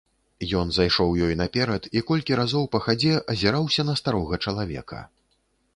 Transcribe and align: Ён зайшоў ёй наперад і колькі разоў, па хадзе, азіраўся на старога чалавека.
Ён 0.61 0.71
зайшоў 0.77 1.11
ёй 1.25 1.35
наперад 1.41 1.83
і 1.99 2.03
колькі 2.09 2.39
разоў, 2.41 2.65
па 2.77 2.83
хадзе, 2.87 3.13
азіраўся 3.35 3.81
на 3.93 3.97
старога 4.03 4.35
чалавека. 4.47 4.99